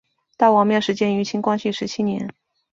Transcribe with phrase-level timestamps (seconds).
[0.35, 2.33] 大王庙始建于清光绪十七年。